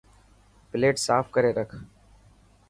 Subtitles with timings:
[0.71, 1.71] پليٽ صاف ڪري رک.